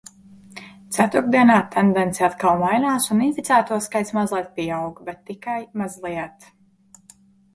Ceturtdienā 0.95 1.57
tendence 1.73 2.23
atkal 2.27 2.55
mainās 2.63 3.05
un 3.15 3.21
inficēto 3.27 3.77
skaits 3.87 4.11
mazliet 4.19 4.49
pieaug. 4.55 4.97
Bet 5.11 5.21
tikai 5.29 5.59
mazliet. 5.83 6.49